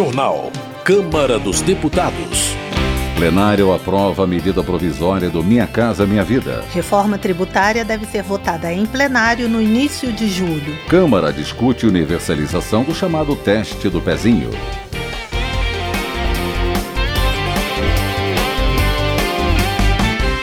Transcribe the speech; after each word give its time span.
Jornal. 0.00 0.50
Câmara 0.82 1.38
dos 1.38 1.60
Deputados. 1.60 2.56
Plenário 3.16 3.70
aprova 3.70 4.24
a 4.24 4.26
medida 4.26 4.64
provisória 4.64 5.28
do 5.28 5.44
Minha 5.44 5.66
Casa 5.66 6.06
Minha 6.06 6.24
Vida. 6.24 6.64
Reforma 6.72 7.18
tributária 7.18 7.84
deve 7.84 8.06
ser 8.06 8.22
votada 8.22 8.72
em 8.72 8.86
plenário 8.86 9.46
no 9.46 9.60
início 9.60 10.10
de 10.10 10.26
julho. 10.26 10.74
Câmara 10.88 11.30
discute 11.30 11.84
universalização 11.84 12.82
do 12.82 12.94
chamado 12.94 13.36
teste 13.36 13.90
do 13.90 14.00
pezinho. 14.00 14.48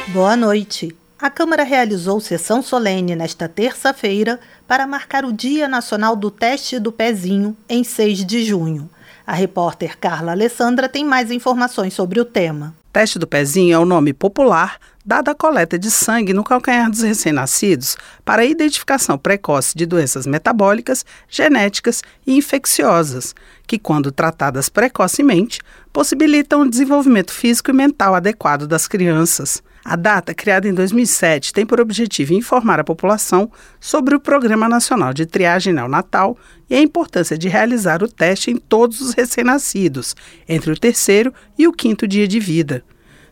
Boa 0.10 0.38
noite. 0.38 0.96
A 1.20 1.32
Câmara 1.32 1.64
realizou 1.64 2.20
sessão 2.20 2.62
solene 2.62 3.16
nesta 3.16 3.50
terça-feira 3.50 4.39
para 4.68 4.86
marcar 4.86 5.26
o 5.26 5.34
Dia 5.34 5.68
Nacional 5.68 6.16
do 6.16 6.30
Teste 6.30 6.78
do 6.78 6.92
Pezinho, 6.92 7.58
em 7.67 7.84
6 7.84 8.23
de 8.23 8.44
junho. 8.45 8.88
A 9.27 9.34
repórter 9.34 9.98
Carla 9.99 10.31
Alessandra 10.31 10.88
tem 10.88 11.04
mais 11.04 11.31
informações 11.31 11.94
sobre 11.94 12.17
o 12.17 12.23
tema. 12.23 12.73
Teste 12.94 13.20
do 13.20 13.27
pezinho 13.27 13.76
é 13.76 13.77
o 13.77 13.84
nome 13.84 14.13
popular 14.13 14.80
dado 15.05 15.27
à 15.27 15.36
coleta 15.36 15.77
de 15.77 15.91
sangue 15.91 16.34
no 16.34 16.45
calcanhar 16.45 16.90
dos 16.90 17.02
recém-nascidos 17.02 17.98
para 18.23 18.44
a 18.44 18.45
identificação 18.45 19.17
precoce 19.17 19.77
de 19.77 19.86
doenças 19.86 20.26
metabólicas, 20.26 21.05
genéticas 21.27 22.02
e 22.26 22.38
infecciosas, 22.38 23.36
que, 23.67 23.77
quando 23.77 24.13
tratadas 24.13 24.70
precocemente, 24.70 25.59
possibilitam 25.91 26.62
o 26.62 26.70
desenvolvimento 26.70 27.34
físico 27.34 27.70
e 27.70 27.73
mental 27.73 28.16
adequado 28.16 28.66
das 28.66 28.88
crianças. 28.88 29.62
A 29.90 29.96
data, 29.96 30.34
criada 30.34 30.68
em 30.68 30.73
2007, 30.73 31.54
tem 31.54 31.66
por 31.66 31.80
objetivo 31.80 32.34
informar 32.34 32.78
a 32.78 32.84
população 32.84 33.50
sobre 33.80 34.14
o 34.14 34.20
Programa 34.20 34.68
Nacional 34.68 35.14
de 35.14 35.26
Triagem 35.26 35.72
Neonatal 35.72 36.38
e 36.70 36.76
a 36.76 36.82
importância 36.82 37.38
de 37.38 37.48
realizar 37.48 38.04
o 38.04 38.08
teste 38.09 38.52
em 38.52 38.58
todos 38.58 39.00
os 39.00 39.14
recém-nascidos, 39.14 40.14
entre 40.45 40.73
o 40.73 40.78
terceiro 40.78 41.34
e 41.58 41.70
o 41.70 41.72
quinto 41.72 42.06
dia 42.06 42.28
de 42.28 42.38
vida. 42.38 42.84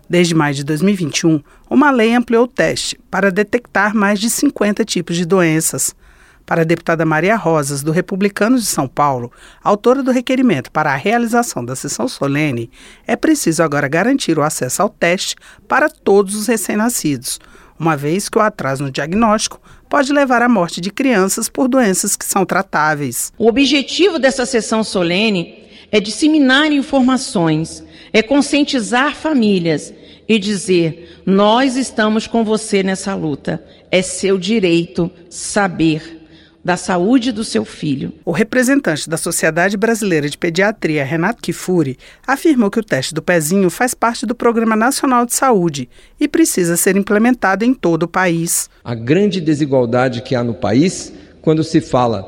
Desde 0.09 0.33
maio 0.33 0.55
de 0.55 0.63
2021, 0.63 1.43
uma 1.69 1.91
lei 1.91 2.13
ampliou 2.13 2.45
o 2.45 2.47
teste 2.47 2.97
para 3.11 3.29
detectar 3.29 3.93
mais 3.93 4.17
de 4.17 4.29
50 4.29 4.85
tipos 4.85 5.17
de 5.17 5.25
doenças. 5.25 5.93
Para 6.45 6.61
a 6.61 6.65
deputada 6.65 7.03
Maria 7.05 7.35
Rosas, 7.35 7.81
do 7.81 7.91
Republicanos 7.91 8.61
de 8.61 8.67
São 8.67 8.87
Paulo, 8.87 9.31
autora 9.63 10.03
do 10.03 10.11
requerimento 10.11 10.71
para 10.71 10.93
a 10.93 10.95
realização 10.95 11.65
da 11.65 11.75
sessão 11.75 12.07
solene, 12.07 12.69
é 13.07 13.15
preciso 13.15 13.63
agora 13.63 13.87
garantir 13.87 14.37
o 14.37 14.43
acesso 14.43 14.83
ao 14.83 14.89
teste 14.89 15.35
para 15.67 15.89
todos 15.89 16.35
os 16.35 16.45
recém-nascidos, 16.45 17.39
uma 17.79 17.97
vez 17.97 18.29
que 18.29 18.37
o 18.37 18.41
atraso 18.41 18.83
no 18.83 18.91
diagnóstico 18.91 19.59
pode 19.89 20.13
levar 20.13 20.43
à 20.43 20.47
morte 20.47 20.79
de 20.79 20.91
crianças 20.91 21.49
por 21.49 21.67
doenças 21.67 22.15
que 22.15 22.25
são 22.25 22.45
tratáveis. 22.45 23.33
O 23.39 23.47
objetivo 23.47 24.19
dessa 24.19 24.45
sessão 24.45 24.83
solene 24.83 25.65
é 25.91 25.99
disseminar 25.99 26.71
informações, 26.71 27.83
é 28.13 28.21
conscientizar 28.21 29.15
famílias 29.15 29.91
e 30.27 30.37
dizer: 30.37 31.21
nós 31.25 31.75
estamos 31.75 32.27
com 32.27 32.43
você 32.43 32.83
nessa 32.83 33.15
luta. 33.15 33.63
É 33.91 34.01
seu 34.01 34.37
direito 34.37 35.09
saber 35.29 36.24
da 36.65 36.75
saúde 36.75 37.31
do 37.31 37.43
seu 37.43 37.63
filho. 37.63 38.11
O 38.25 38.31
representante 38.31 39.07
da 39.07 39.17
Sociedade 39.17 39.77
Brasileira 39.77 40.27
de 40.27 40.35
Pediatria, 40.35 41.05
Renato 41.05 41.39
Kifuri, 41.39 41.95
afirmou 42.25 42.71
que 42.71 42.79
o 42.79 42.83
teste 42.83 43.13
do 43.13 43.21
pezinho 43.21 43.69
faz 43.69 43.93
parte 43.93 44.25
do 44.25 44.33
Programa 44.33 44.75
Nacional 44.75 45.27
de 45.27 45.35
Saúde 45.35 45.87
e 46.19 46.27
precisa 46.27 46.75
ser 46.75 46.97
implementado 46.97 47.63
em 47.63 47.71
todo 47.71 48.03
o 48.03 48.07
país. 48.07 48.67
A 48.83 48.95
grande 48.95 49.39
desigualdade 49.39 50.23
que 50.23 50.33
há 50.33 50.43
no 50.43 50.55
país 50.55 51.13
quando 51.39 51.63
se 51.63 51.79
fala 51.79 52.27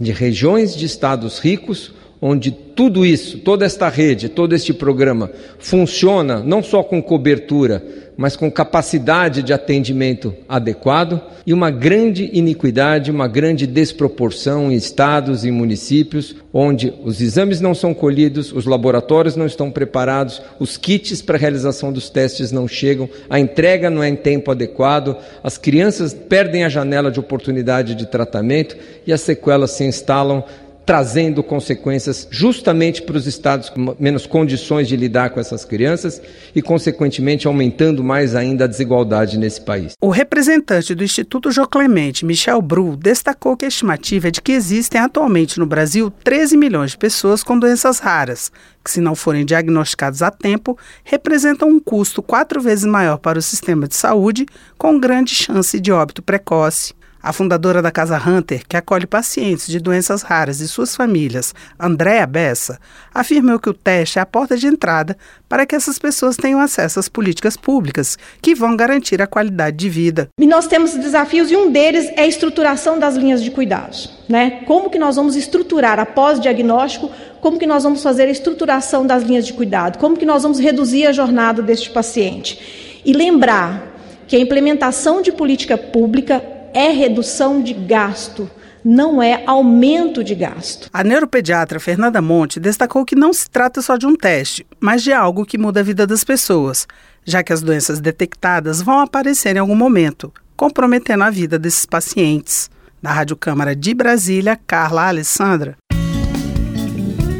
de 0.00 0.10
regiões 0.10 0.74
de 0.74 0.86
estados 0.86 1.38
ricos 1.38 1.92
onde 2.20 2.50
tudo 2.50 3.04
isso, 3.04 3.38
toda 3.38 3.64
esta 3.64 3.88
rede, 3.88 4.28
todo 4.28 4.54
este 4.54 4.72
programa 4.72 5.30
funciona 5.58 6.40
não 6.40 6.62
só 6.62 6.82
com 6.82 7.02
cobertura, 7.02 7.82
mas 8.16 8.34
com 8.34 8.50
capacidade 8.50 9.42
de 9.42 9.52
atendimento 9.52 10.34
adequado, 10.48 11.20
e 11.46 11.52
uma 11.52 11.70
grande 11.70 12.28
iniquidade, 12.32 13.10
uma 13.10 13.28
grande 13.28 13.66
desproporção 13.66 14.72
em 14.72 14.74
estados 14.74 15.44
e 15.44 15.50
municípios, 15.50 16.34
onde 16.52 16.92
os 17.04 17.20
exames 17.20 17.60
não 17.60 17.74
são 17.74 17.94
colhidos, 17.94 18.52
os 18.52 18.64
laboratórios 18.64 19.36
não 19.36 19.46
estão 19.46 19.70
preparados, 19.70 20.42
os 20.58 20.76
kits 20.76 21.22
para 21.22 21.38
realização 21.38 21.92
dos 21.92 22.08
testes 22.08 22.50
não 22.50 22.66
chegam, 22.66 23.08
a 23.28 23.38
entrega 23.38 23.90
não 23.90 24.02
é 24.02 24.08
em 24.08 24.16
tempo 24.16 24.50
adequado, 24.50 25.16
as 25.44 25.56
crianças 25.56 26.12
perdem 26.12 26.64
a 26.64 26.68
janela 26.68 27.10
de 27.10 27.20
oportunidade 27.20 27.94
de 27.94 28.06
tratamento 28.06 28.76
e 29.06 29.12
as 29.12 29.20
sequelas 29.20 29.72
se 29.72 29.84
instalam 29.84 30.42
trazendo 30.86 31.42
consequências 31.42 32.28
justamente 32.30 33.02
para 33.02 33.16
os 33.16 33.26
estados 33.26 33.68
com 33.68 33.96
menos 33.98 34.24
condições 34.24 34.86
de 34.86 34.96
lidar 34.96 35.30
com 35.30 35.40
essas 35.40 35.64
crianças 35.64 36.22
e, 36.54 36.62
consequentemente, 36.62 37.48
aumentando 37.48 38.04
mais 38.04 38.36
ainda 38.36 38.64
a 38.64 38.68
desigualdade 38.68 39.36
nesse 39.36 39.60
país. 39.60 39.94
O 40.00 40.10
representante 40.10 40.94
do 40.94 41.02
Instituto 41.02 41.50
Jô 41.50 41.66
Clemente, 41.66 42.24
Michel 42.24 42.62
Bru, 42.62 42.96
destacou 42.96 43.56
que 43.56 43.64
a 43.64 43.68
estimativa 43.68 44.28
é 44.28 44.30
de 44.30 44.40
que 44.40 44.52
existem 44.52 45.00
atualmente 45.00 45.58
no 45.58 45.66
Brasil 45.66 46.10
13 46.22 46.56
milhões 46.56 46.92
de 46.92 46.98
pessoas 46.98 47.42
com 47.42 47.58
doenças 47.58 47.98
raras, 47.98 48.52
que, 48.84 48.90
se 48.90 49.00
não 49.00 49.16
forem 49.16 49.44
diagnosticadas 49.44 50.22
a 50.22 50.30
tempo, 50.30 50.78
representam 51.02 51.68
um 51.68 51.80
custo 51.80 52.22
quatro 52.22 52.60
vezes 52.60 52.84
maior 52.84 53.16
para 53.16 53.40
o 53.40 53.42
sistema 53.42 53.88
de 53.88 53.96
saúde, 53.96 54.46
com 54.78 55.00
grande 55.00 55.34
chance 55.34 55.80
de 55.80 55.90
óbito 55.90 56.22
precoce. 56.22 56.94
A 57.22 57.32
fundadora 57.32 57.82
da 57.82 57.90
Casa 57.90 58.16
Hunter, 58.18 58.62
que 58.68 58.76
acolhe 58.76 59.06
pacientes 59.06 59.66
de 59.66 59.80
doenças 59.80 60.22
raras 60.22 60.60
e 60.60 60.68
suas 60.68 60.94
famílias, 60.94 61.54
Andréa 61.78 62.26
Bessa, 62.26 62.78
afirmou 63.12 63.58
que 63.58 63.68
o 63.68 63.74
teste 63.74 64.18
é 64.18 64.22
a 64.22 64.26
porta 64.26 64.56
de 64.56 64.66
entrada 64.66 65.16
para 65.48 65.66
que 65.66 65.74
essas 65.74 65.98
pessoas 65.98 66.36
tenham 66.36 66.60
acesso 66.60 67.00
às 67.00 67.08
políticas 67.08 67.56
públicas 67.56 68.16
que 68.40 68.54
vão 68.54 68.76
garantir 68.76 69.20
a 69.20 69.26
qualidade 69.26 69.76
de 69.76 69.88
vida. 69.88 70.28
E 70.38 70.46
nós 70.46 70.66
temos 70.66 70.94
desafios 70.94 71.50
e 71.50 71.56
um 71.56 71.72
deles 71.72 72.10
é 72.16 72.22
a 72.22 72.26
estruturação 72.26 72.98
das 72.98 73.16
linhas 73.16 73.42
de 73.42 73.50
cuidados. 73.50 74.14
Né? 74.28 74.62
Como 74.66 74.90
que 74.90 74.98
nós 74.98 75.16
vamos 75.16 75.36
estruturar 75.36 75.98
após 75.98 76.40
diagnóstico, 76.40 77.10
como 77.40 77.58
que 77.58 77.66
nós 77.66 77.82
vamos 77.82 78.02
fazer 78.02 78.24
a 78.24 78.30
estruturação 78.30 79.06
das 79.06 79.22
linhas 79.22 79.46
de 79.46 79.52
cuidado, 79.52 79.98
como 79.98 80.16
que 80.16 80.26
nós 80.26 80.42
vamos 80.42 80.58
reduzir 80.58 81.06
a 81.06 81.12
jornada 81.12 81.62
deste 81.62 81.90
paciente. 81.90 83.00
E 83.04 83.12
lembrar 83.12 83.94
que 84.26 84.36
a 84.36 84.40
implementação 84.40 85.22
de 85.22 85.30
política 85.30 85.78
pública 85.78 86.55
é 86.76 86.90
redução 86.90 87.62
de 87.62 87.72
gasto, 87.72 88.50
não 88.84 89.22
é 89.22 89.42
aumento 89.46 90.22
de 90.22 90.34
gasto. 90.34 90.90
A 90.92 91.02
neuropediatra 91.02 91.80
Fernanda 91.80 92.20
Monte 92.20 92.60
destacou 92.60 93.02
que 93.02 93.16
não 93.16 93.32
se 93.32 93.48
trata 93.48 93.80
só 93.80 93.96
de 93.96 94.06
um 94.06 94.14
teste, 94.14 94.66
mas 94.78 95.02
de 95.02 95.10
algo 95.10 95.46
que 95.46 95.56
muda 95.56 95.80
a 95.80 95.82
vida 95.82 96.06
das 96.06 96.22
pessoas, 96.22 96.86
já 97.24 97.42
que 97.42 97.50
as 97.50 97.62
doenças 97.62 97.98
detectadas 97.98 98.82
vão 98.82 99.00
aparecer 99.00 99.56
em 99.56 99.58
algum 99.58 99.74
momento, 99.74 100.30
comprometendo 100.54 101.24
a 101.24 101.30
vida 101.30 101.58
desses 101.58 101.86
pacientes. 101.86 102.68
Na 103.00 103.10
Rádio 103.10 103.36
Câmara 103.36 103.74
de 103.74 103.94
Brasília, 103.94 104.60
Carla 104.66 105.08
Alessandra. 105.08 105.78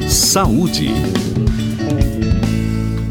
Saúde. 0.09 0.89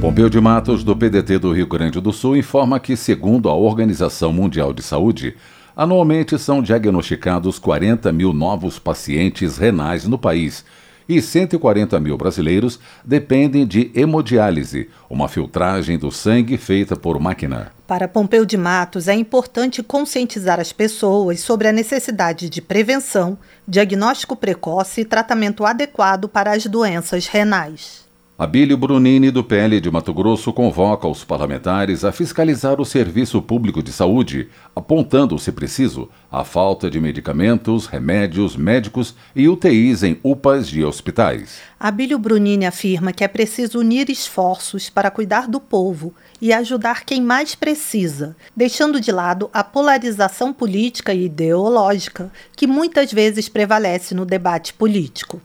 Pompeu 0.01 0.27
de 0.27 0.41
Matos, 0.41 0.83
do 0.83 0.95
PDT 0.95 1.37
do 1.37 1.51
Rio 1.51 1.67
Grande 1.67 2.01
do 2.01 2.11
Sul, 2.11 2.35
informa 2.35 2.79
que, 2.79 2.97
segundo 2.97 3.47
a 3.47 3.53
Organização 3.53 4.33
Mundial 4.33 4.73
de 4.73 4.81
Saúde, 4.81 5.35
Anualmente 5.75 6.39
são 6.39 6.61
diagnosticados 6.61 7.59
40 7.59 8.09
mil 8.13 8.31
novos 8.31 8.79
pacientes 8.79 9.57
renais 9.57 10.05
no 10.05 10.17
país 10.17 10.63
e 11.07 11.21
140 11.21 11.99
mil 11.99 12.17
brasileiros 12.17 12.79
dependem 13.03 13.67
de 13.67 13.91
hemodiálise, 13.93 14.89
uma 15.09 15.27
filtragem 15.27 15.97
do 15.97 16.11
sangue 16.11 16.57
feita 16.57 16.95
por 16.95 17.19
máquina. 17.19 17.71
Para 17.85 18.07
Pompeu 18.07 18.45
de 18.45 18.57
Matos, 18.57 19.07
é 19.07 19.13
importante 19.13 19.83
conscientizar 19.83 20.59
as 20.59 20.71
pessoas 20.71 21.41
sobre 21.41 21.67
a 21.67 21.73
necessidade 21.73 22.49
de 22.49 22.61
prevenção, 22.61 23.37
diagnóstico 23.67 24.35
precoce 24.35 25.01
e 25.01 25.05
tratamento 25.05 25.65
adequado 25.65 26.27
para 26.27 26.53
as 26.53 26.65
doenças 26.65 27.27
renais. 27.27 28.04
Abílio 28.37 28.75
Brunini, 28.75 29.31
do 29.31 29.45
PL 29.45 29.79
de 29.79 29.89
Mato 29.89 30.13
Grosso, 30.13 30.51
convoca 30.51 31.07
os 31.07 31.23
parlamentares 31.23 32.03
a 32.03 32.11
fiscalizar 32.11 32.81
o 32.81 32.85
serviço 32.85 33.41
público 33.41 33.81
de 33.81 33.93
saúde, 33.93 34.49
apontando, 34.75 35.39
se 35.39 35.53
preciso, 35.53 36.09
a 36.29 36.43
falta 36.43 36.91
de 36.91 36.99
medicamentos, 36.99 37.85
remédios, 37.85 38.57
médicos 38.57 39.15
e 39.33 39.47
UTIs 39.47 40.03
em 40.03 40.19
UPAs 40.21 40.67
de 40.67 40.83
hospitais. 40.83 41.61
Abílio 41.79 42.19
Brunini 42.19 42.65
afirma 42.65 43.13
que 43.13 43.23
é 43.23 43.27
preciso 43.29 43.79
unir 43.79 44.09
esforços 44.09 44.89
para 44.89 45.09
cuidar 45.09 45.47
do 45.47 45.61
povo 45.61 46.13
e 46.41 46.51
ajudar 46.51 47.05
quem 47.05 47.21
mais 47.21 47.55
precisa, 47.55 48.35
deixando 48.53 48.99
de 48.99 49.13
lado 49.13 49.49
a 49.53 49.63
polarização 49.63 50.51
política 50.51 51.13
e 51.13 51.27
ideológica 51.27 52.29
que 52.53 52.67
muitas 52.67 53.13
vezes 53.13 53.47
prevalece 53.47 54.13
no 54.13 54.25
debate 54.25 54.73
político. 54.73 55.41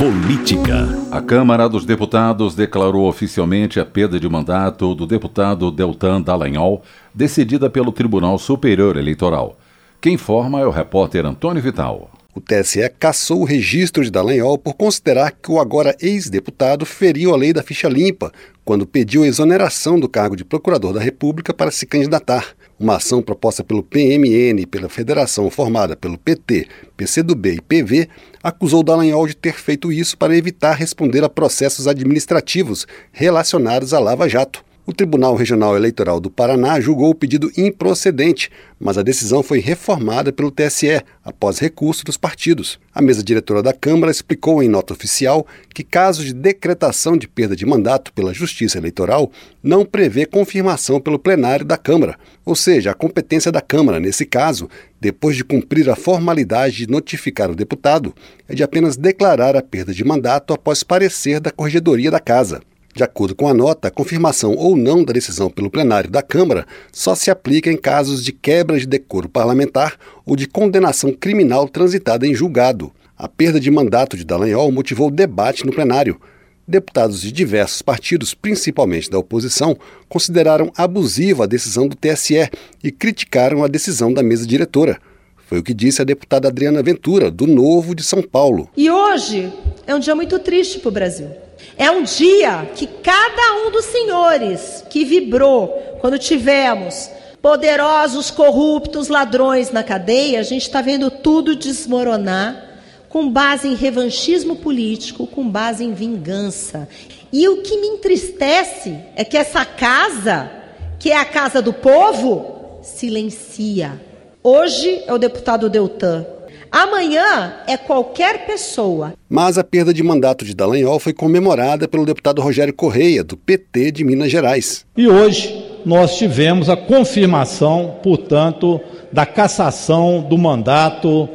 Política. 0.00 0.88
A 1.10 1.20
Câmara 1.20 1.68
dos 1.68 1.84
Deputados 1.84 2.54
declarou 2.54 3.06
oficialmente 3.06 3.78
a 3.78 3.84
perda 3.84 4.18
de 4.18 4.26
mandato 4.26 4.94
do 4.94 5.06
deputado 5.06 5.70
Deltan 5.70 6.22
Dallagnol, 6.22 6.82
decidida 7.14 7.68
pelo 7.68 7.92
Tribunal 7.92 8.38
Superior 8.38 8.96
Eleitoral. 8.96 9.58
Quem 10.00 10.14
informa 10.14 10.58
é 10.58 10.64
o 10.64 10.70
repórter 10.70 11.26
Antônio 11.26 11.62
Vital. 11.62 12.10
O 12.34 12.40
TSE 12.40 12.88
cassou 12.98 13.42
o 13.42 13.44
registro 13.44 14.02
de 14.02 14.10
Dallagnol 14.10 14.56
por 14.56 14.72
considerar 14.72 15.32
que 15.32 15.52
o 15.52 15.60
agora 15.60 15.94
ex-deputado 16.00 16.86
feriu 16.86 17.34
a 17.34 17.36
lei 17.36 17.52
da 17.52 17.62
ficha 17.62 17.86
limpa 17.86 18.32
quando 18.64 18.86
pediu 18.86 19.22
a 19.22 19.26
exoneração 19.26 20.00
do 20.00 20.08
cargo 20.08 20.34
de 20.34 20.46
procurador 20.46 20.94
da 20.94 21.00
República 21.00 21.52
para 21.52 21.70
se 21.70 21.84
candidatar. 21.84 22.54
Uma 22.80 22.96
ação 22.96 23.20
proposta 23.20 23.62
pelo 23.62 23.82
PMN 23.82 24.62
e 24.62 24.66
pela 24.66 24.88
federação 24.88 25.50
formada 25.50 25.94
pelo 25.94 26.16
PT, 26.16 26.66
PCdoB 26.96 27.56
e 27.56 27.60
PV 27.60 28.08
acusou 28.42 28.82
Dallagnol 28.82 29.26
de 29.26 29.36
ter 29.36 29.52
feito 29.52 29.92
isso 29.92 30.16
para 30.16 30.34
evitar 30.34 30.72
responder 30.72 31.22
a 31.22 31.28
processos 31.28 31.86
administrativos 31.86 32.86
relacionados 33.12 33.92
à 33.92 34.00
Lava 34.00 34.26
Jato. 34.26 34.64
O 34.86 34.94
Tribunal 34.94 35.36
Regional 35.36 35.76
Eleitoral 35.76 36.18
do 36.18 36.30
Paraná 36.30 36.80
julgou 36.80 37.10
o 37.10 37.14
pedido 37.14 37.52
improcedente, 37.56 38.50
mas 38.78 38.96
a 38.96 39.02
decisão 39.02 39.42
foi 39.42 39.60
reformada 39.60 40.32
pelo 40.32 40.50
TSE 40.50 41.02
após 41.22 41.58
recurso 41.58 42.02
dos 42.02 42.16
partidos. 42.16 42.80
A 42.92 43.02
mesa 43.02 43.22
diretora 43.22 43.62
da 43.62 43.74
Câmara 43.74 44.10
explicou 44.10 44.62
em 44.62 44.68
nota 44.68 44.94
oficial 44.94 45.46
que 45.74 45.84
casos 45.84 46.24
de 46.24 46.32
decretação 46.32 47.14
de 47.14 47.28
perda 47.28 47.54
de 47.54 47.66
mandato 47.66 48.10
pela 48.14 48.32
Justiça 48.32 48.78
Eleitoral 48.78 49.30
não 49.62 49.84
prevê 49.84 50.24
confirmação 50.24 50.98
pelo 50.98 51.18
plenário 51.18 51.64
da 51.64 51.76
Câmara, 51.76 52.18
ou 52.44 52.56
seja, 52.56 52.90
a 52.90 52.94
competência 52.94 53.52
da 53.52 53.60
Câmara, 53.60 54.00
nesse 54.00 54.24
caso, 54.24 54.68
depois 54.98 55.36
de 55.36 55.44
cumprir 55.44 55.90
a 55.90 55.94
formalidade 55.94 56.78
de 56.78 56.90
notificar 56.90 57.50
o 57.50 57.54
deputado, 57.54 58.14
é 58.48 58.54
de 58.54 58.62
apenas 58.62 58.96
declarar 58.96 59.56
a 59.56 59.62
perda 59.62 59.92
de 59.92 60.04
mandato 60.04 60.54
após 60.54 60.82
parecer 60.82 61.38
da 61.38 61.50
Corregedoria 61.50 62.10
da 62.10 62.18
Casa. 62.18 62.62
De 62.94 63.04
acordo 63.04 63.36
com 63.36 63.46
a 63.46 63.54
nota, 63.54 63.88
a 63.88 63.90
confirmação 63.90 64.54
ou 64.56 64.76
não 64.76 65.04
da 65.04 65.12
decisão 65.12 65.48
pelo 65.48 65.70
plenário 65.70 66.10
da 66.10 66.22
Câmara 66.22 66.66
só 66.92 67.14
se 67.14 67.30
aplica 67.30 67.70
em 67.70 67.76
casos 67.76 68.24
de 68.24 68.32
quebra 68.32 68.78
de 68.78 68.86
decoro 68.86 69.28
parlamentar 69.28 69.96
ou 70.26 70.34
de 70.34 70.48
condenação 70.48 71.12
criminal 71.12 71.68
transitada 71.68 72.26
em 72.26 72.34
julgado. 72.34 72.92
A 73.16 73.28
perda 73.28 73.60
de 73.60 73.70
mandato 73.70 74.16
de 74.16 74.24
Dallagnol 74.24 74.72
motivou 74.72 75.10
debate 75.10 75.64
no 75.64 75.72
plenário. 75.72 76.20
Deputados 76.66 77.20
de 77.20 77.30
diversos 77.30 77.82
partidos, 77.82 78.34
principalmente 78.34 79.10
da 79.10 79.18
oposição, 79.18 79.76
consideraram 80.08 80.72
abusiva 80.76 81.44
a 81.44 81.46
decisão 81.46 81.86
do 81.86 81.96
TSE 81.96 82.48
e 82.82 82.90
criticaram 82.90 83.62
a 83.62 83.68
decisão 83.68 84.12
da 84.12 84.22
mesa 84.22 84.46
diretora. 84.46 84.98
Foi 85.46 85.58
o 85.58 85.62
que 85.62 85.74
disse 85.74 86.00
a 86.00 86.04
deputada 86.04 86.48
Adriana 86.48 86.82
Ventura, 86.82 87.30
do 87.30 87.46
Novo 87.46 87.94
de 87.94 88.04
São 88.04 88.22
Paulo. 88.22 88.68
E 88.76 88.90
hoje 88.90 89.52
é 89.86 89.94
um 89.94 89.98
dia 89.98 90.14
muito 90.14 90.38
triste 90.38 90.78
para 90.78 90.88
o 90.88 90.92
Brasil. 90.92 91.28
É 91.76 91.90
um 91.90 92.02
dia 92.02 92.70
que 92.74 92.86
cada 92.86 93.66
um 93.66 93.70
dos 93.70 93.86
senhores 93.86 94.84
que 94.90 95.04
vibrou 95.04 95.68
quando 96.00 96.18
tivemos 96.18 97.10
poderosos, 97.40 98.30
corruptos, 98.30 99.08
ladrões 99.08 99.70
na 99.70 99.82
cadeia, 99.82 100.40
a 100.40 100.42
gente 100.42 100.62
está 100.62 100.82
vendo 100.82 101.10
tudo 101.10 101.56
desmoronar 101.56 102.68
com 103.08 103.28
base 103.28 103.66
em 103.66 103.74
revanchismo 103.74 104.56
político, 104.56 105.26
com 105.26 105.48
base 105.48 105.84
em 105.84 105.92
vingança. 105.92 106.88
E 107.32 107.48
o 107.48 107.62
que 107.62 107.76
me 107.76 107.88
entristece 107.88 108.98
é 109.16 109.24
que 109.24 109.36
essa 109.36 109.64
casa, 109.64 110.50
que 110.98 111.10
é 111.10 111.16
a 111.16 111.24
casa 111.24 111.60
do 111.60 111.72
povo, 111.72 112.78
silencia. 112.82 114.00
Hoje 114.42 115.02
é 115.06 115.12
o 115.12 115.18
deputado 115.18 115.68
Deltan, 115.68 116.24
Amanhã 116.70 117.54
é 117.66 117.76
qualquer 117.76 118.46
pessoa. 118.46 119.14
Mas 119.28 119.58
a 119.58 119.64
perda 119.64 119.92
de 119.92 120.02
mandato 120.02 120.44
de 120.44 120.54
Dallagnol 120.54 121.00
foi 121.00 121.12
comemorada 121.12 121.88
pelo 121.88 122.06
deputado 122.06 122.40
Rogério 122.40 122.72
Correia, 122.72 123.24
do 123.24 123.36
PT 123.36 123.90
de 123.90 124.04
Minas 124.04 124.30
Gerais. 124.30 124.86
E 124.96 125.08
hoje 125.08 125.64
nós 125.84 126.16
tivemos 126.16 126.68
a 126.68 126.76
confirmação, 126.76 127.96
portanto, 128.02 128.80
da 129.12 129.26
cassação 129.26 130.24
do 130.28 130.38
mandato 130.38 131.28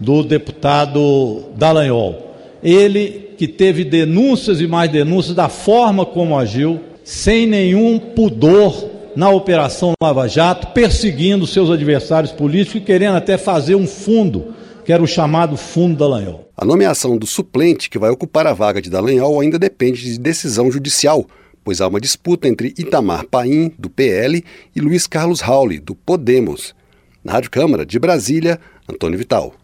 do 0.00 0.24
deputado 0.24 1.44
Dallagnol. 1.56 2.34
Ele 2.62 3.30
que 3.38 3.46
teve 3.46 3.84
denúncias 3.84 4.60
e 4.60 4.66
mais 4.66 4.90
denúncias 4.90 5.34
da 5.34 5.48
forma 5.48 6.04
como 6.04 6.36
agiu, 6.36 6.80
sem 7.04 7.46
nenhum 7.46 7.98
pudor 7.98 8.90
na 9.14 9.30
Operação 9.30 9.92
Lava 10.02 10.28
Jato, 10.28 10.68
perseguindo 10.68 11.46
seus 11.46 11.70
adversários 11.70 12.32
políticos 12.32 12.82
e 12.82 12.84
querendo 12.84 13.16
até 13.16 13.38
fazer 13.38 13.74
um 13.74 13.86
fundo 13.86 14.54
que 14.90 14.94
era 14.94 15.04
o 15.04 15.06
chamado 15.06 15.56
Fundo 15.56 15.98
Dallagnol. 15.98 16.50
A 16.56 16.64
nomeação 16.64 17.16
do 17.16 17.24
suplente 17.24 17.88
que 17.88 17.96
vai 17.96 18.10
ocupar 18.10 18.44
a 18.48 18.52
vaga 18.52 18.82
de 18.82 18.90
Dallagnol 18.90 19.38
ainda 19.38 19.56
depende 19.56 20.02
de 20.02 20.18
decisão 20.18 20.68
judicial, 20.68 21.24
pois 21.62 21.80
há 21.80 21.86
uma 21.86 22.00
disputa 22.00 22.48
entre 22.48 22.74
Itamar 22.76 23.24
Paim, 23.24 23.72
do 23.78 23.88
PL, 23.88 24.44
e 24.74 24.80
Luiz 24.80 25.06
Carlos 25.06 25.40
Rauli, 25.40 25.78
do 25.78 25.94
Podemos. 25.94 26.74
Na 27.22 27.34
Rádio 27.34 27.52
Câmara 27.52 27.86
de 27.86 28.00
Brasília, 28.00 28.58
Antônio 28.88 29.16
Vital. 29.16 29.54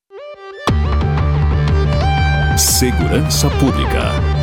Segurança 2.56 3.50
Pública. 3.58 4.35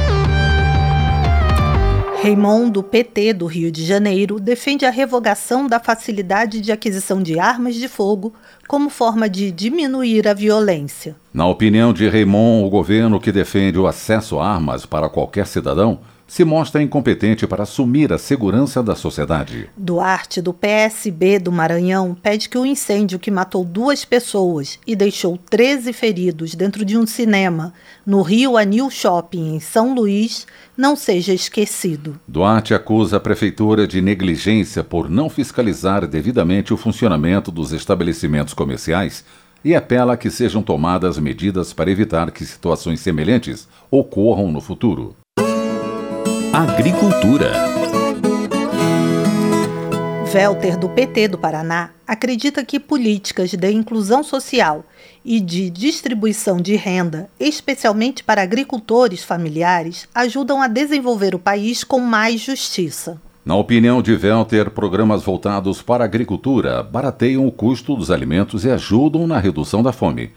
Raymond, 2.23 2.71
do 2.71 2.81
PT 2.81 3.33
do 3.33 3.45
Rio 3.45 3.69
de 3.69 3.85
Janeiro, 3.85 4.39
defende 4.39 4.85
a 4.85 4.89
revogação 4.89 5.67
da 5.67 5.77
facilidade 5.77 6.61
de 6.61 6.71
aquisição 6.71 7.21
de 7.21 7.37
armas 7.37 7.75
de 7.75 7.89
fogo 7.89 8.33
como 8.65 8.89
forma 8.89 9.27
de 9.27 9.51
diminuir 9.51 10.25
a 10.25 10.33
violência. 10.33 11.17
Na 11.33 11.45
opinião 11.45 11.91
de 11.91 12.07
Raymond, 12.07 12.65
o 12.65 12.69
governo 12.69 13.19
que 13.19 13.29
defende 13.29 13.77
o 13.77 13.87
acesso 13.87 14.39
a 14.39 14.47
armas 14.53 14.85
para 14.85 15.09
qualquer 15.09 15.45
cidadão 15.45 15.99
se 16.25 16.43
mostra 16.43 16.81
incompetente 16.81 17.45
para 17.45 17.63
assumir 17.63 18.11
a 18.11 18.17
segurança 18.17 18.81
da 18.81 18.95
sociedade. 18.95 19.69
Duarte, 19.77 20.41
do 20.41 20.53
PSB 20.53 21.37
do 21.37 21.51
Maranhão, 21.51 22.15
pede 22.15 22.49
que 22.49 22.57
o 22.57 22.65
incêndio 22.65 23.19
que 23.19 23.29
matou 23.29 23.63
duas 23.63 24.03
pessoas 24.03 24.79
e 24.87 24.95
deixou 24.95 25.37
13 25.37 25.93
feridos 25.93 26.55
dentro 26.55 26.83
de 26.83 26.97
um 26.97 27.05
cinema 27.05 27.73
no 28.05 28.21
Rio 28.21 28.57
Anil 28.57 28.89
Shopping, 28.89 29.55
em 29.55 29.59
São 29.59 29.93
Luís, 29.93 30.47
não 30.77 30.95
seja 30.95 31.33
esquecido. 31.33 32.19
Duarte 32.27 32.73
acusa 32.73 33.17
a 33.17 33.19
prefeitura 33.19 33.87
de 33.87 34.01
negligência 34.01 34.83
por 34.83 35.09
não 35.09 35.29
fiscalizar 35.29 36.07
devidamente 36.07 36.73
o 36.73 36.77
funcionamento 36.77 37.51
dos 37.51 37.71
estabelecimentos 37.71 38.53
comerciais 38.53 39.23
e 39.63 39.73
apela 39.75 40.13
a 40.13 40.17
que 40.17 40.29
sejam 40.29 40.61
tomadas 40.61 41.17
medidas 41.17 41.71
para 41.71 41.89
evitar 41.89 42.31
que 42.31 42.45
situações 42.45 42.99
semelhantes 42.99 43.67
ocorram 43.89 44.51
no 44.51 44.59
futuro. 44.59 45.15
Agricultura. 46.51 47.51
Welter, 50.33 50.79
do 50.79 50.89
PT 50.89 51.27
do 51.27 51.37
Paraná, 51.37 51.91
acredita 52.07 52.65
que 52.65 52.79
políticas 52.79 53.51
de 53.51 53.71
inclusão 53.71 54.23
social 54.23 54.83
e 55.25 55.39
de 55.39 55.69
distribuição 55.69 56.57
de 56.57 56.75
renda, 56.75 57.29
especialmente 57.39 58.23
para 58.23 58.41
agricultores 58.41 59.23
familiares, 59.23 60.07
ajudam 60.13 60.61
a 60.61 60.67
desenvolver 60.67 61.33
o 61.33 61.39
país 61.39 61.83
com 61.83 61.99
mais 61.99 62.41
justiça. 62.41 63.21
Na 63.45 63.55
opinião 63.55 64.01
de 64.01 64.13
Welter, 64.15 64.71
programas 64.71 65.23
voltados 65.23 65.81
para 65.81 66.03
a 66.03 66.05
agricultura 66.05 66.81
barateiam 66.81 67.45
o 67.45 67.51
custo 67.51 67.95
dos 67.95 68.09
alimentos 68.09 68.63
e 68.63 68.69
ajudam 68.69 69.27
na 69.27 69.37
redução 69.37 69.83
da 69.83 69.91
fome. 69.91 70.31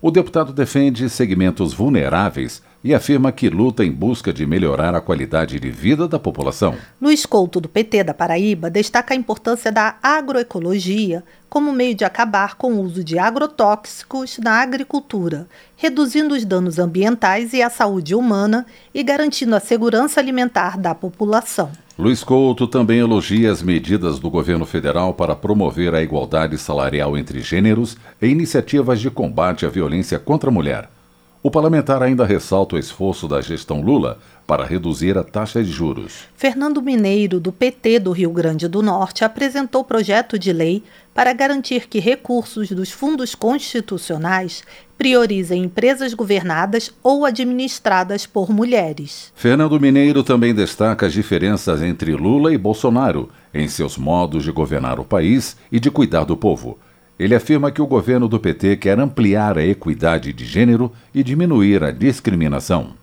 O 0.00 0.10
deputado 0.10 0.52
defende 0.52 1.08
segmentos 1.08 1.72
vulneráveis 1.72 2.62
e 2.84 2.94
afirma 2.94 3.30
que 3.30 3.48
luta 3.48 3.84
em 3.84 3.92
busca 3.92 4.32
de 4.32 4.44
melhorar 4.44 4.94
a 4.94 5.00
qualidade 5.00 5.58
de 5.60 5.70
vida 5.70 6.08
da 6.08 6.18
população. 6.18 6.74
Luiz 7.00 7.24
Couto, 7.24 7.60
do 7.60 7.68
PT 7.68 8.04
da 8.04 8.14
Paraíba, 8.14 8.68
destaca 8.68 9.14
a 9.14 9.16
importância 9.16 9.70
da 9.70 9.96
agroecologia 10.02 11.22
como 11.48 11.70
meio 11.70 11.94
de 11.94 12.02
acabar 12.02 12.54
com 12.54 12.72
o 12.72 12.80
uso 12.80 13.04
de 13.04 13.18
agrotóxicos 13.18 14.38
na 14.38 14.62
agricultura, 14.62 15.46
reduzindo 15.76 16.34
os 16.34 16.46
danos 16.46 16.78
ambientais 16.78 17.52
e 17.52 17.60
a 17.60 17.68
saúde 17.68 18.14
humana 18.14 18.64
e 18.94 19.02
garantindo 19.02 19.54
a 19.54 19.60
segurança 19.60 20.18
alimentar 20.18 20.78
da 20.78 20.94
população. 20.94 21.70
Luiz 21.98 22.24
Couto 22.24 22.66
também 22.66 23.00
elogia 23.00 23.52
as 23.52 23.62
medidas 23.62 24.18
do 24.18 24.30
governo 24.30 24.64
federal 24.64 25.12
para 25.12 25.36
promover 25.36 25.94
a 25.94 26.02
igualdade 26.02 26.56
salarial 26.56 27.18
entre 27.18 27.40
gêneros 27.40 27.98
e 28.20 28.26
iniciativas 28.28 28.98
de 28.98 29.10
combate 29.10 29.66
à 29.66 29.68
violência 29.68 30.18
contra 30.18 30.48
a 30.48 30.52
mulher. 30.52 30.88
O 31.44 31.50
parlamentar 31.50 32.00
ainda 32.04 32.24
ressalta 32.24 32.76
o 32.76 32.78
esforço 32.78 33.26
da 33.26 33.40
gestão 33.40 33.80
Lula 33.80 34.18
para 34.46 34.64
reduzir 34.64 35.18
a 35.18 35.24
taxa 35.24 35.60
de 35.60 35.72
juros. 35.72 36.28
Fernando 36.36 36.80
Mineiro, 36.80 37.40
do 37.40 37.50
PT 37.50 37.98
do 37.98 38.12
Rio 38.12 38.30
Grande 38.30 38.68
do 38.68 38.80
Norte, 38.80 39.24
apresentou 39.24 39.82
projeto 39.82 40.38
de 40.38 40.52
lei 40.52 40.84
para 41.12 41.32
garantir 41.32 41.88
que 41.88 41.98
recursos 41.98 42.70
dos 42.70 42.92
fundos 42.92 43.34
constitucionais 43.34 44.62
priorizem 44.96 45.64
empresas 45.64 46.14
governadas 46.14 46.92
ou 47.02 47.26
administradas 47.26 48.24
por 48.24 48.52
mulheres. 48.52 49.32
Fernando 49.34 49.80
Mineiro 49.80 50.22
também 50.22 50.54
destaca 50.54 51.06
as 51.06 51.12
diferenças 51.12 51.82
entre 51.82 52.14
Lula 52.14 52.52
e 52.52 52.58
Bolsonaro 52.58 53.28
em 53.52 53.66
seus 53.66 53.98
modos 53.98 54.44
de 54.44 54.52
governar 54.52 55.00
o 55.00 55.04
país 55.04 55.56
e 55.72 55.80
de 55.80 55.90
cuidar 55.90 56.22
do 56.22 56.36
povo. 56.36 56.78
Ele 57.22 57.36
afirma 57.36 57.70
que 57.70 57.80
o 57.80 57.86
governo 57.86 58.26
do 58.26 58.40
PT 58.40 58.78
quer 58.78 58.98
ampliar 58.98 59.56
a 59.56 59.64
equidade 59.64 60.32
de 60.32 60.44
gênero 60.44 60.90
e 61.14 61.22
diminuir 61.22 61.84
a 61.84 61.92
discriminação. 61.92 62.94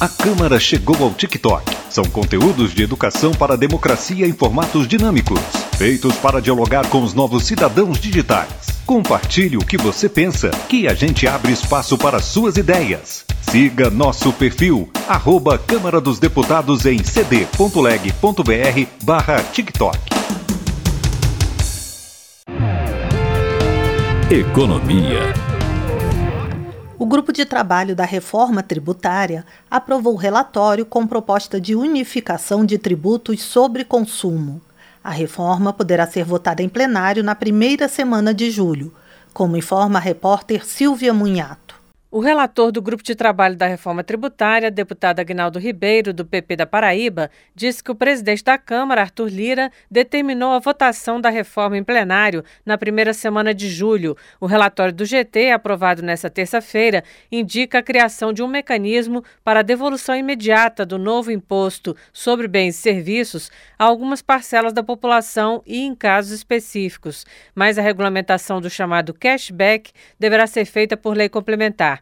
A 0.00 0.08
Câmara 0.08 0.58
chegou 0.58 0.96
ao 1.00 1.14
TikTok. 1.14 1.62
São 1.88 2.02
conteúdos 2.02 2.74
de 2.74 2.82
educação 2.82 3.30
para 3.30 3.54
a 3.54 3.56
democracia 3.56 4.26
em 4.26 4.32
formatos 4.32 4.88
dinâmicos, 4.88 5.38
feitos 5.76 6.16
para 6.16 6.42
dialogar 6.42 6.88
com 6.88 7.04
os 7.04 7.14
novos 7.14 7.44
cidadãos 7.44 8.00
digitais. 8.00 8.82
Compartilhe 8.84 9.56
o 9.56 9.64
que 9.64 9.76
você 9.76 10.08
pensa, 10.08 10.50
que 10.68 10.88
a 10.88 10.94
gente 10.94 11.28
abre 11.28 11.52
espaço 11.52 11.96
para 11.96 12.18
suas 12.18 12.56
ideias. 12.56 13.24
Siga 13.40 13.88
nosso 13.88 14.32
perfil, 14.32 14.90
arroba 15.08 15.56
Câmara 15.58 16.00
dos 16.00 16.18
Deputados 16.18 16.86
em 16.86 16.98
cd.leg.br 16.98 18.86
barra 19.04 19.40
TikTok. 19.52 20.41
Economia. 24.32 25.20
O 26.98 27.04
grupo 27.04 27.34
de 27.34 27.44
trabalho 27.44 27.94
da 27.94 28.06
reforma 28.06 28.62
tributária 28.62 29.44
aprovou 29.70 30.16
relatório 30.16 30.86
com 30.86 31.06
proposta 31.06 31.60
de 31.60 31.74
unificação 31.74 32.64
de 32.64 32.78
tributos 32.78 33.42
sobre 33.42 33.84
consumo. 33.84 34.62
A 35.04 35.10
reforma 35.10 35.70
poderá 35.70 36.06
ser 36.06 36.24
votada 36.24 36.62
em 36.62 36.68
plenário 36.70 37.22
na 37.22 37.34
primeira 37.34 37.88
semana 37.88 38.32
de 38.32 38.50
julho, 38.50 38.90
como 39.34 39.54
informa 39.54 39.98
a 39.98 40.02
repórter 40.02 40.64
Silvia 40.64 41.12
Munhato. 41.12 41.61
O 42.14 42.20
relator 42.20 42.70
do 42.70 42.82
Grupo 42.82 43.02
de 43.02 43.14
Trabalho 43.14 43.56
da 43.56 43.66
Reforma 43.66 44.04
Tributária, 44.04 44.70
deputado 44.70 45.20
Agnaldo 45.20 45.58
Ribeiro, 45.58 46.12
do 46.12 46.26
PP 46.26 46.56
da 46.56 46.66
Paraíba, 46.66 47.30
disse 47.54 47.82
que 47.82 47.90
o 47.90 47.94
presidente 47.94 48.44
da 48.44 48.58
Câmara, 48.58 49.00
Arthur 49.00 49.30
Lira, 49.30 49.72
determinou 49.90 50.52
a 50.52 50.58
votação 50.58 51.18
da 51.18 51.30
reforma 51.30 51.78
em 51.78 51.82
plenário 51.82 52.44
na 52.66 52.76
primeira 52.76 53.14
semana 53.14 53.54
de 53.54 53.66
julho. 53.66 54.14
O 54.38 54.44
relatório 54.44 54.92
do 54.92 55.06
GT, 55.06 55.52
aprovado 55.52 56.02
nesta 56.02 56.28
terça-feira, 56.28 57.02
indica 57.30 57.78
a 57.78 57.82
criação 57.82 58.30
de 58.30 58.42
um 58.42 58.46
mecanismo 58.46 59.24
para 59.42 59.60
a 59.60 59.62
devolução 59.62 60.14
imediata 60.14 60.84
do 60.84 60.98
novo 60.98 61.32
imposto 61.32 61.96
sobre 62.12 62.46
bens 62.46 62.76
e 62.76 62.82
serviços 62.82 63.50
a 63.78 63.84
algumas 63.84 64.20
parcelas 64.20 64.74
da 64.74 64.82
população 64.82 65.62
e 65.66 65.78
em 65.78 65.94
casos 65.94 66.32
específicos. 66.32 67.24
Mas 67.54 67.78
a 67.78 67.82
regulamentação 67.82 68.60
do 68.60 68.68
chamado 68.68 69.14
cashback 69.14 69.92
deverá 70.20 70.46
ser 70.46 70.66
feita 70.66 70.94
por 70.94 71.16
lei 71.16 71.30
complementar. 71.30 72.01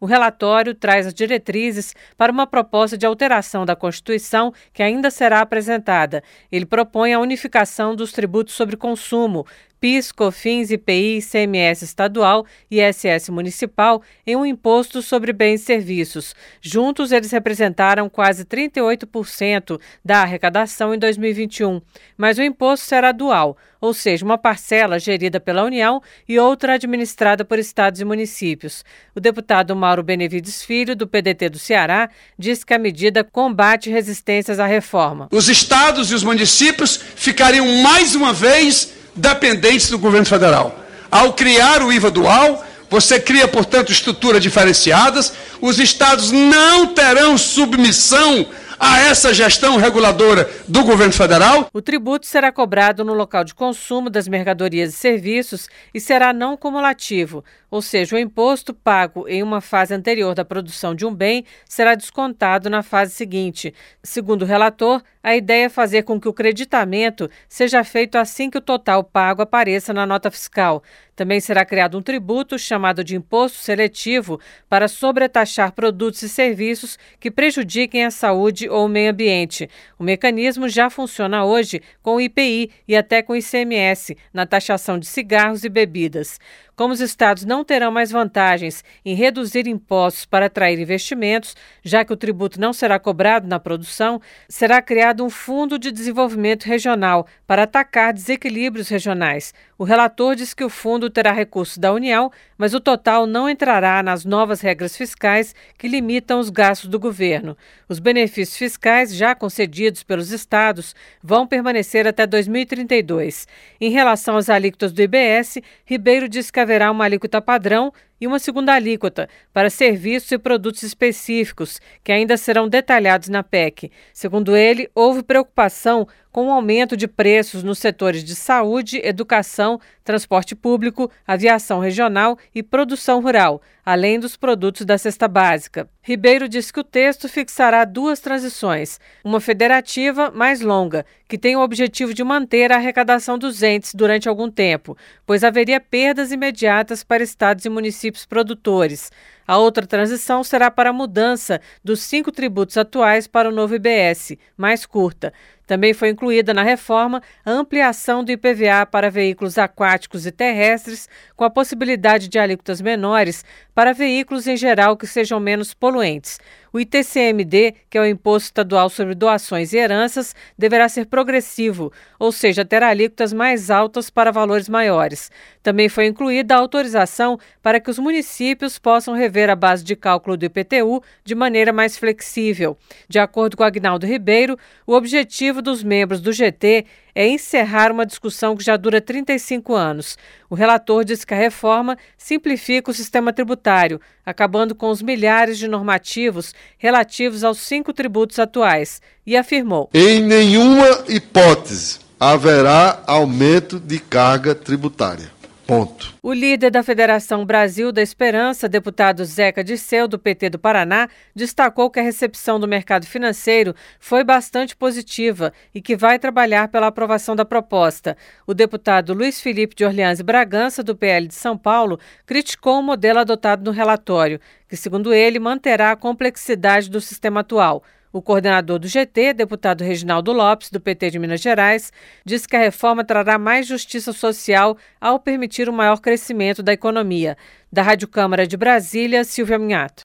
O 0.00 0.06
relatório 0.06 0.74
traz 0.74 1.06
as 1.06 1.14
diretrizes 1.14 1.94
para 2.16 2.30
uma 2.30 2.46
proposta 2.46 2.96
de 2.96 3.04
alteração 3.04 3.66
da 3.66 3.74
Constituição 3.74 4.52
que 4.72 4.82
ainda 4.82 5.10
será 5.10 5.40
apresentada. 5.40 6.22
Ele 6.50 6.66
propõe 6.66 7.12
a 7.12 7.20
unificação 7.20 7.96
dos 7.96 8.12
tributos 8.12 8.54
sobre 8.54 8.76
consumo, 8.76 9.44
PIS, 9.80 10.10
COFINS, 10.10 10.70
IPI, 10.72 11.18
ICMS 11.18 11.84
estadual 11.84 12.44
e 12.70 12.80
ISS 12.80 13.28
municipal 13.28 14.02
em 14.26 14.34
um 14.34 14.44
imposto 14.44 15.00
sobre 15.00 15.32
bens 15.32 15.62
e 15.62 15.64
serviços. 15.64 16.34
Juntos, 16.60 17.12
eles 17.12 17.30
representaram 17.30 18.08
quase 18.08 18.44
38% 18.44 19.80
da 20.04 20.22
arrecadação 20.22 20.94
em 20.94 20.98
2021. 20.98 21.80
Mas 22.16 22.38
o 22.38 22.42
imposto 22.42 22.86
será 22.86 23.12
dual, 23.12 23.56
ou 23.80 23.94
seja, 23.94 24.24
uma 24.24 24.36
parcela 24.36 24.98
gerida 24.98 25.38
pela 25.38 25.62
União 25.62 26.02
e 26.28 26.38
outra 26.38 26.74
administrada 26.74 27.44
por 27.44 27.58
estados 27.58 28.00
e 28.00 28.04
municípios. 28.04 28.84
O 29.14 29.20
deputado 29.20 29.76
Mauro 29.76 29.87
Benevides 30.02 30.62
Filho, 30.62 30.94
do 30.94 31.06
PDT 31.06 31.48
do 31.48 31.58
Ceará, 31.58 32.10
diz 32.38 32.62
que 32.64 32.74
a 32.74 32.78
medida 32.78 33.24
combate 33.24 33.90
resistências 33.90 34.60
à 34.60 34.66
reforma. 34.66 35.28
Os 35.30 35.48
estados 35.48 36.10
e 36.10 36.14
os 36.14 36.22
municípios 36.22 37.00
ficariam 37.16 37.66
mais 37.82 38.14
uma 38.14 38.32
vez 38.32 38.92
dependentes 39.14 39.90
do 39.90 39.98
governo 39.98 40.26
federal. 40.26 40.78
Ao 41.10 41.32
criar 41.32 41.82
o 41.82 41.92
IVA 41.92 42.10
dual, 42.10 42.64
você 42.90 43.20
cria, 43.20 43.46
portanto, 43.46 43.92
estruturas 43.92 44.42
diferenciadas, 44.42 45.32
os 45.60 45.78
estados 45.78 46.30
não 46.30 46.88
terão 46.88 47.36
submissão 47.36 48.46
a 48.78 49.00
essa 49.00 49.34
gestão 49.34 49.76
reguladora 49.76 50.48
do 50.68 50.84
governo 50.84 51.12
federal? 51.12 51.68
O 51.72 51.82
tributo 51.82 52.26
será 52.26 52.52
cobrado 52.52 53.04
no 53.04 53.12
local 53.12 53.44
de 53.44 53.54
consumo 53.54 54.08
das 54.08 54.28
mercadorias 54.28 54.94
e 54.94 54.96
serviços 54.96 55.68
e 55.92 56.00
será 56.00 56.32
não 56.32 56.56
cumulativo, 56.56 57.44
ou 57.70 57.82
seja, 57.82 58.16
o 58.16 58.18
imposto 58.18 58.72
pago 58.72 59.26
em 59.28 59.42
uma 59.42 59.60
fase 59.60 59.94
anterior 59.94 60.34
da 60.34 60.44
produção 60.44 60.94
de 60.94 61.04
um 61.04 61.14
bem 61.14 61.44
será 61.66 61.94
descontado 61.94 62.70
na 62.70 62.82
fase 62.82 63.12
seguinte. 63.12 63.74
Segundo 64.02 64.42
o 64.42 64.46
relator, 64.46 65.02
a 65.22 65.36
ideia 65.36 65.66
é 65.66 65.68
fazer 65.68 66.04
com 66.04 66.20
que 66.20 66.28
o 66.28 66.32
creditamento 66.32 67.28
seja 67.48 67.84
feito 67.84 68.16
assim 68.16 68.48
que 68.48 68.58
o 68.58 68.62
total 68.62 69.02
pago 69.04 69.42
apareça 69.42 69.92
na 69.92 70.06
nota 70.06 70.30
fiscal. 70.30 70.82
Também 71.18 71.40
será 71.40 71.64
criado 71.64 71.98
um 71.98 72.00
tributo 72.00 72.56
chamado 72.56 73.02
de 73.02 73.16
imposto 73.16 73.58
seletivo 73.58 74.38
para 74.68 74.86
sobretaxar 74.86 75.72
produtos 75.72 76.22
e 76.22 76.28
serviços 76.28 76.96
que 77.18 77.28
prejudiquem 77.28 78.04
a 78.04 78.10
saúde 78.12 78.68
ou 78.68 78.86
o 78.86 78.88
meio 78.88 79.10
ambiente. 79.10 79.68
O 79.98 80.04
mecanismo 80.04 80.68
já 80.68 80.88
funciona 80.88 81.44
hoje 81.44 81.82
com 82.04 82.14
o 82.14 82.20
IPI 82.20 82.70
e 82.86 82.94
até 82.94 83.20
com 83.20 83.32
o 83.32 83.36
ICMS 83.36 84.16
na 84.32 84.46
taxação 84.46 84.96
de 84.96 85.06
cigarros 85.06 85.64
e 85.64 85.68
bebidas. 85.68 86.38
Como 86.78 86.94
os 86.94 87.00
estados 87.00 87.44
não 87.44 87.64
terão 87.64 87.90
mais 87.90 88.12
vantagens 88.12 88.84
em 89.04 89.12
reduzir 89.12 89.66
impostos 89.66 90.24
para 90.24 90.46
atrair 90.46 90.78
investimentos, 90.78 91.56
já 91.82 92.04
que 92.04 92.12
o 92.12 92.16
tributo 92.16 92.60
não 92.60 92.72
será 92.72 93.00
cobrado 93.00 93.48
na 93.48 93.58
produção, 93.58 94.20
será 94.48 94.80
criado 94.80 95.24
um 95.24 95.28
Fundo 95.28 95.76
de 95.76 95.90
Desenvolvimento 95.90 96.66
Regional 96.66 97.26
para 97.48 97.64
atacar 97.64 98.12
desequilíbrios 98.12 98.88
regionais. 98.88 99.52
O 99.76 99.82
relator 99.84 100.36
diz 100.36 100.54
que 100.54 100.64
o 100.64 100.68
fundo 100.68 101.08
terá 101.08 101.32
recursos 101.32 101.78
da 101.78 101.92
União, 101.92 102.30
mas 102.56 102.74
o 102.74 102.80
total 102.80 103.26
não 103.26 103.48
entrará 103.48 104.02
nas 104.02 104.24
novas 104.24 104.60
regras 104.60 104.96
fiscais 104.96 105.54
que 105.78 105.86
limitam 105.86 106.40
os 106.40 106.50
gastos 106.50 106.88
do 106.88 106.98
governo. 106.98 107.56
Os 107.88 108.00
benefícios 108.00 108.56
fiscais 108.56 109.14
já 109.14 109.36
concedidos 109.36 110.02
pelos 110.02 110.32
estados 110.32 110.96
vão 111.22 111.46
permanecer 111.46 112.08
até 112.08 112.26
2032. 112.26 113.46
Em 113.80 113.90
relação 113.90 114.36
às 114.36 114.50
alíquotas 114.50 114.92
do 114.92 115.00
IBS, 115.00 115.58
Ribeiro 115.84 116.28
diz 116.28 116.50
que 116.50 116.58
haverá 116.68 116.90
uma 116.90 117.04
alíquota 117.04 117.40
padrão 117.40 117.90
e 118.20 118.26
uma 118.26 118.38
segunda 118.38 118.72
alíquota 118.72 119.28
para 119.52 119.70
serviços 119.70 120.32
e 120.32 120.38
produtos 120.38 120.82
específicos, 120.82 121.80
que 122.02 122.12
ainda 122.12 122.36
serão 122.36 122.68
detalhados 122.68 123.28
na 123.28 123.42
PEC. 123.42 123.90
Segundo 124.12 124.56
ele, 124.56 124.90
houve 124.94 125.22
preocupação 125.22 126.06
com 126.30 126.46
o 126.46 126.52
aumento 126.52 126.96
de 126.96 127.08
preços 127.08 127.62
nos 127.62 127.78
setores 127.78 128.22
de 128.22 128.34
saúde, 128.34 129.00
educação, 129.02 129.80
transporte 130.04 130.54
público, 130.54 131.10
aviação 131.26 131.80
regional 131.80 132.38
e 132.54 132.62
produção 132.62 133.20
rural, 133.20 133.60
além 133.84 134.20
dos 134.20 134.36
produtos 134.36 134.86
da 134.86 134.96
cesta 134.96 135.26
básica. 135.26 135.88
Ribeiro 136.00 136.48
disse 136.48 136.72
que 136.72 136.80
o 136.80 136.84
texto 136.84 137.28
fixará 137.28 137.84
duas 137.84 138.20
transições: 138.20 139.00
uma 139.24 139.40
federativa 139.40 140.30
mais 140.30 140.60
longa, 140.60 141.04
que 141.28 141.36
tem 141.36 141.56
o 141.56 141.60
objetivo 141.60 142.14
de 142.14 142.22
manter 142.24 142.72
a 142.72 142.76
arrecadação 142.76 143.38
dos 143.38 143.62
entes 143.62 143.94
durante 143.94 144.28
algum 144.28 144.50
tempo, 144.50 144.96
pois 145.26 145.42
haveria 145.42 145.80
perdas 145.80 146.32
imediatas 146.32 147.02
para 147.02 147.22
estados 147.22 147.64
e 147.64 147.68
municípios 147.68 148.07
produtores. 148.26 149.10
A 149.46 149.56
outra 149.56 149.86
transição 149.86 150.44
será 150.44 150.70
para 150.70 150.90
a 150.90 150.92
mudança 150.92 151.60
dos 151.82 152.00
cinco 152.00 152.30
tributos 152.30 152.76
atuais 152.76 153.26
para 153.26 153.48
o 153.48 153.52
novo 153.52 153.74
IBS, 153.74 154.36
mais 154.56 154.84
curta. 154.84 155.32
Também 155.68 155.92
foi 155.92 156.08
incluída 156.08 156.54
na 156.54 156.62
reforma 156.62 157.22
a 157.44 157.50
ampliação 157.50 158.24
do 158.24 158.32
IPVA 158.32 158.86
para 158.90 159.10
veículos 159.10 159.58
aquáticos 159.58 160.24
e 160.24 160.32
terrestres, 160.32 161.06
com 161.36 161.44
a 161.44 161.50
possibilidade 161.50 162.26
de 162.26 162.38
alíquotas 162.38 162.80
menores 162.80 163.44
para 163.74 163.92
veículos 163.92 164.46
em 164.46 164.56
geral 164.56 164.96
que 164.96 165.06
sejam 165.06 165.38
menos 165.38 165.74
poluentes. 165.74 166.40
O 166.72 166.78
ITCMD, 166.80 167.74
que 167.88 167.96
é 167.96 168.00
o 168.00 168.06
Imposto 168.06 168.46
Estadual 168.46 168.90
sobre 168.90 169.14
Doações 169.14 169.72
e 169.72 169.78
Heranças, 169.78 170.34
deverá 170.56 170.88
ser 170.88 171.06
progressivo, 171.06 171.92
ou 172.18 172.30
seja, 172.30 172.64
terá 172.64 172.88
alíquotas 172.88 173.32
mais 173.32 173.70
altas 173.70 174.10
para 174.10 174.30
valores 174.30 174.68
maiores. 174.68 175.30
Também 175.62 175.88
foi 175.88 176.06
incluída 176.06 176.54
a 176.54 176.58
autorização 176.58 177.38
para 177.62 177.80
que 177.80 177.90
os 177.90 177.98
municípios 177.98 178.78
possam 178.78 179.14
rever 179.14 179.48
a 179.48 179.56
base 179.56 179.82
de 179.82 179.96
cálculo 179.96 180.36
do 180.36 180.44
IPTU 180.44 181.02
de 181.24 181.34
maneira 181.34 181.72
mais 181.72 181.96
flexível. 181.96 182.76
De 183.08 183.18
acordo 183.18 183.56
com 183.56 183.62
Agnaldo 183.62 184.06
Ribeiro, 184.06 184.58
o 184.86 184.94
objetivo 184.94 185.57
dos 185.62 185.82
membros 185.82 186.20
do 186.20 186.32
GT 186.32 186.86
é 187.14 187.26
encerrar 187.26 187.90
uma 187.90 188.06
discussão 188.06 188.56
que 188.56 188.64
já 188.64 188.76
dura 188.76 189.00
35 189.00 189.74
anos. 189.74 190.16
O 190.48 190.54
relator 190.54 191.04
diz 191.04 191.24
que 191.24 191.34
a 191.34 191.36
reforma 191.36 191.96
simplifica 192.16 192.90
o 192.90 192.94
sistema 192.94 193.32
tributário, 193.32 194.00
acabando 194.24 194.74
com 194.74 194.90
os 194.90 195.02
milhares 195.02 195.58
de 195.58 195.68
normativos 195.68 196.54
relativos 196.76 197.44
aos 197.44 197.58
cinco 197.58 197.92
tributos 197.92 198.38
atuais, 198.38 199.00
e 199.26 199.36
afirmou: 199.36 199.90
Em 199.92 200.20
nenhuma 200.20 201.04
hipótese 201.08 202.00
haverá 202.18 203.02
aumento 203.06 203.78
de 203.78 203.98
carga 203.98 204.54
tributária. 204.54 205.37
Ponto. 205.68 206.14
O 206.22 206.32
líder 206.32 206.70
da 206.70 206.82
Federação 206.82 207.44
Brasil 207.44 207.92
da 207.92 208.00
Esperança, 208.00 208.66
deputado 208.66 209.22
Zeca 209.22 209.62
Disseu, 209.62 210.08
do 210.08 210.18
PT 210.18 210.48
do 210.48 210.58
Paraná, 210.58 211.10
destacou 211.34 211.90
que 211.90 212.00
a 212.00 212.02
recepção 212.02 212.58
do 212.58 212.66
mercado 212.66 213.04
financeiro 213.04 213.74
foi 214.00 214.24
bastante 214.24 214.74
positiva 214.74 215.52
e 215.74 215.82
que 215.82 215.94
vai 215.94 216.18
trabalhar 216.18 216.68
pela 216.68 216.86
aprovação 216.86 217.36
da 217.36 217.44
proposta. 217.44 218.16
O 218.46 218.54
deputado 218.54 219.12
Luiz 219.12 219.42
Felipe 219.42 219.74
de 219.74 219.84
Orleans 219.84 220.22
Bragança, 220.22 220.82
do 220.82 220.96
PL 220.96 221.28
de 221.28 221.34
São 221.34 221.58
Paulo, 221.58 222.00
criticou 222.24 222.78
o 222.78 222.82
modelo 222.82 223.18
adotado 223.18 223.62
no 223.62 223.70
relatório, 223.70 224.40
que, 224.66 224.74
segundo 224.74 225.12
ele, 225.12 225.38
manterá 225.38 225.92
a 225.92 225.96
complexidade 225.96 226.88
do 226.88 226.98
sistema 226.98 227.40
atual. 227.40 227.84
O 228.18 228.20
coordenador 228.20 228.80
do 228.80 228.88
GT, 228.88 229.32
deputado 229.32 229.84
Reginaldo 229.84 230.32
Lopes, 230.32 230.70
do 230.70 230.80
PT 230.80 231.12
de 231.12 231.20
Minas 231.20 231.40
Gerais, 231.40 231.92
disse 232.24 232.48
que 232.48 232.56
a 232.56 232.58
reforma 232.58 233.04
trará 233.04 233.38
mais 233.38 233.64
justiça 233.64 234.12
social 234.12 234.76
ao 235.00 235.20
permitir 235.20 235.68
o 235.68 235.72
um 235.72 235.76
maior 235.76 236.00
crescimento 236.00 236.60
da 236.60 236.72
economia. 236.72 237.36
Da 237.72 237.80
Rádio 237.80 238.08
Câmara 238.08 238.44
de 238.44 238.56
Brasília, 238.56 239.22
Silvia 239.22 239.56
Minhato. 239.56 240.02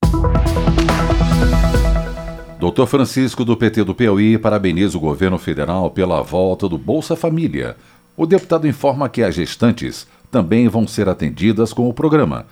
Doutor 2.60 2.86
Francisco, 2.86 3.43
do 3.43 3.58
PT 3.58 3.84
do 3.84 3.96
Piauí, 3.96 4.38
parabeniza 4.38 4.96
o 4.96 5.01
governo 5.01 5.39
federal 5.39 5.89
pela 5.89 6.22
volta 6.22 6.70
do 6.70 6.77
Bolsa 6.77 7.15
Família. 7.15 7.75
O 8.15 8.27
deputado 8.27 8.67
informa 8.67 9.10
que 9.10 9.24
as 9.24 9.34
gestantes 9.34 10.08
também 10.29 10.67
vão 10.67 10.86
ser 10.86 11.10
atendidas 11.10 11.74
com 11.74 11.89
o 11.89 11.93
programa, 11.96 12.46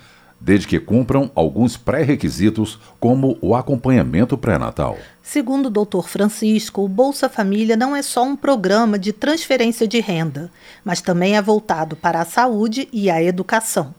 desde 0.44 0.66
que 0.66 0.80
cumpram 0.80 1.30
alguns 1.34 1.76
pré-requisitos, 1.76 2.78
como 2.98 3.38
o 3.40 3.54
acompanhamento 3.54 4.36
pré-natal. 4.36 4.98
Segundo 5.22 5.66
o 5.66 5.70
doutor 5.70 6.08
Francisco, 6.08 6.82
o 6.82 6.88
Bolsa 6.88 7.28
Família 7.28 7.76
não 7.76 7.94
é 7.94 8.02
só 8.02 8.24
um 8.24 8.34
programa 8.34 8.98
de 8.98 9.12
transferência 9.12 9.86
de 9.86 10.00
renda, 10.00 10.50
mas 10.84 11.00
também 11.00 11.36
é 11.36 11.42
voltado 11.42 11.94
para 11.94 12.20
a 12.20 12.24
saúde 12.24 12.88
e 12.92 13.08
a 13.08 13.22
educação. 13.22 13.94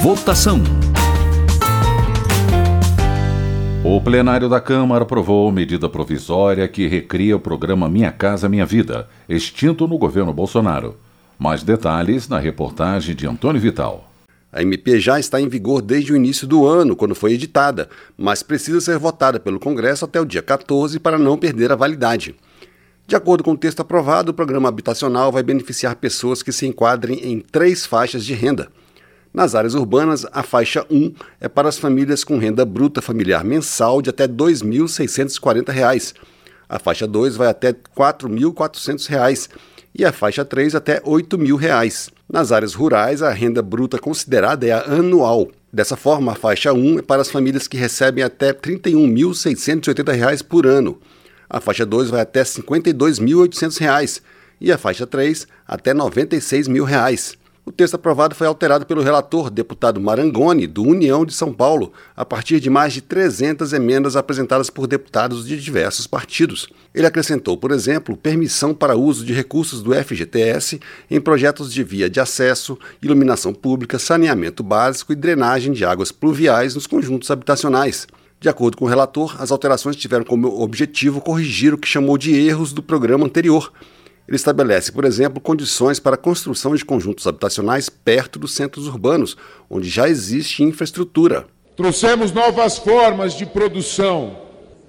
Votação. 0.00 0.62
O 3.84 4.00
plenário 4.00 4.48
da 4.48 4.60
Câmara 4.60 5.04
aprovou 5.04 5.50
medida 5.52 5.88
provisória 5.88 6.66
que 6.66 6.86
recria 6.86 7.36
o 7.36 7.40
programa 7.40 7.88
Minha 7.88 8.10
Casa 8.10 8.48
Minha 8.48 8.66
Vida, 8.66 9.08
extinto 9.28 9.86
no 9.86 9.98
governo 9.98 10.32
Bolsonaro. 10.32 10.96
Mais 11.38 11.62
detalhes 11.62 12.26
na 12.28 12.40
reportagem 12.40 13.14
de 13.14 13.24
Antônio 13.24 13.60
Vital. 13.60 14.10
A 14.50 14.60
MP 14.60 14.98
já 14.98 15.20
está 15.20 15.40
em 15.40 15.48
vigor 15.48 15.80
desde 15.80 16.12
o 16.12 16.16
início 16.16 16.48
do 16.48 16.66
ano, 16.66 16.96
quando 16.96 17.14
foi 17.14 17.34
editada, 17.34 17.88
mas 18.16 18.42
precisa 18.42 18.80
ser 18.80 18.98
votada 18.98 19.38
pelo 19.38 19.60
Congresso 19.60 20.04
até 20.04 20.20
o 20.20 20.24
dia 20.24 20.42
14 20.42 20.98
para 20.98 21.16
não 21.16 21.38
perder 21.38 21.70
a 21.70 21.76
validade. 21.76 22.34
De 23.06 23.14
acordo 23.14 23.44
com 23.44 23.52
o 23.52 23.56
texto 23.56 23.78
aprovado, 23.78 24.32
o 24.32 24.34
programa 24.34 24.68
habitacional 24.68 25.30
vai 25.30 25.44
beneficiar 25.44 25.94
pessoas 25.94 26.42
que 26.42 26.50
se 26.50 26.66
enquadrem 26.66 27.20
em 27.22 27.38
três 27.38 27.86
faixas 27.86 28.24
de 28.24 28.34
renda. 28.34 28.68
Nas 29.32 29.54
áreas 29.54 29.74
urbanas, 29.74 30.26
a 30.32 30.42
faixa 30.42 30.84
1 30.90 31.14
é 31.40 31.48
para 31.48 31.68
as 31.68 31.78
famílias 31.78 32.24
com 32.24 32.36
renda 32.38 32.64
bruta 32.64 33.00
familiar 33.00 33.44
mensal 33.44 34.02
de 34.02 34.10
até 34.10 34.24
R$ 34.24 34.30
2.640. 34.30 36.14
A 36.68 36.78
faixa 36.80 37.06
2 37.06 37.36
vai 37.36 37.46
até 37.46 37.68
R$ 37.68 37.76
4.400 37.96 39.48
e 39.98 40.04
a 40.04 40.12
faixa 40.12 40.44
3 40.44 40.76
até 40.76 40.94
R$ 40.94 41.02
8.000. 41.04 42.12
Nas 42.32 42.52
áreas 42.52 42.72
rurais, 42.72 43.20
a 43.20 43.30
renda 43.30 43.60
bruta 43.60 43.98
considerada 43.98 44.64
é 44.64 44.70
a 44.70 44.84
anual. 44.84 45.48
Dessa 45.72 45.96
forma, 45.96 46.32
a 46.32 46.36
faixa 46.36 46.72
1 46.72 47.00
é 47.00 47.02
para 47.02 47.20
as 47.20 47.30
famílias 47.30 47.66
que 47.66 47.76
recebem 47.76 48.22
até 48.22 48.48
R$ 48.48 48.54
31.680 48.54 50.44
por 50.44 50.68
ano. 50.68 51.00
A 51.50 51.60
faixa 51.60 51.84
2 51.84 52.10
vai 52.10 52.20
até 52.20 52.40
R$ 52.40 52.46
52.800 52.46 54.22
e 54.60 54.70
a 54.70 54.78
faixa 54.78 55.04
3 55.04 55.48
até 55.66 55.92
96 55.92 56.68
mil 56.68 56.84
reais. 56.84 57.36
O 57.68 57.70
texto 57.70 57.96
aprovado 57.96 58.34
foi 58.34 58.46
alterado 58.46 58.86
pelo 58.86 59.02
relator, 59.02 59.50
deputado 59.50 60.00
Marangoni, 60.00 60.66
do 60.66 60.82
União 60.82 61.22
de 61.22 61.34
São 61.34 61.52
Paulo, 61.52 61.92
a 62.16 62.24
partir 62.24 62.60
de 62.60 62.70
mais 62.70 62.94
de 62.94 63.02
300 63.02 63.74
emendas 63.74 64.16
apresentadas 64.16 64.70
por 64.70 64.86
deputados 64.86 65.46
de 65.46 65.60
diversos 65.60 66.06
partidos. 66.06 66.66
Ele 66.94 67.06
acrescentou, 67.06 67.58
por 67.58 67.70
exemplo, 67.70 68.16
permissão 68.16 68.72
para 68.72 68.96
uso 68.96 69.22
de 69.22 69.34
recursos 69.34 69.82
do 69.82 69.92
FGTS 69.92 70.80
em 71.10 71.20
projetos 71.20 71.70
de 71.70 71.84
via 71.84 72.08
de 72.08 72.18
acesso, 72.18 72.78
iluminação 73.02 73.52
pública, 73.52 73.98
saneamento 73.98 74.62
básico 74.62 75.12
e 75.12 75.14
drenagem 75.14 75.70
de 75.70 75.84
águas 75.84 76.10
pluviais 76.10 76.74
nos 76.74 76.86
conjuntos 76.86 77.30
habitacionais. 77.30 78.06
De 78.40 78.48
acordo 78.48 78.78
com 78.78 78.86
o 78.86 78.88
relator, 78.88 79.36
as 79.38 79.50
alterações 79.50 79.94
tiveram 79.94 80.24
como 80.24 80.62
objetivo 80.62 81.20
corrigir 81.20 81.74
o 81.74 81.78
que 81.78 81.86
chamou 81.86 82.16
de 82.16 82.34
erros 82.34 82.72
do 82.72 82.82
programa 82.82 83.26
anterior 83.26 83.70
ele 84.28 84.36
estabelece, 84.36 84.92
por 84.92 85.06
exemplo, 85.06 85.40
condições 85.40 85.98
para 85.98 86.14
a 86.14 86.18
construção 86.18 86.74
de 86.74 86.84
conjuntos 86.84 87.26
habitacionais 87.26 87.88
perto 87.88 88.38
dos 88.38 88.54
centros 88.54 88.86
urbanos, 88.86 89.38
onde 89.70 89.88
já 89.88 90.06
existe 90.06 90.62
infraestrutura. 90.62 91.46
Trouxemos 91.74 92.30
novas 92.30 92.76
formas 92.76 93.32
de 93.32 93.46
produção, 93.46 94.36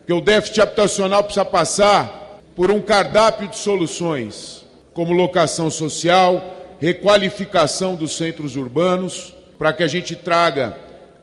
que 0.06 0.12
o 0.12 0.20
déficit 0.20 0.60
habitacional 0.60 1.24
precisa 1.24 1.46
passar 1.46 2.42
por 2.54 2.70
um 2.70 2.82
cardápio 2.82 3.48
de 3.48 3.58
soluções, 3.58 4.66
como 4.94 5.14
locação 5.14 5.72
social, 5.72 6.76
requalificação 6.78 7.96
dos 7.96 8.18
centros 8.18 8.58
urbanos, 8.58 9.34
para 9.58 9.72
que 9.72 9.84
a 9.84 9.88
gente 9.88 10.18
traga 10.18 10.78